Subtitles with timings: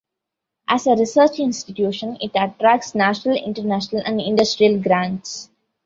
[0.67, 5.51] As a research institution it attracts national, international, and industrial grants.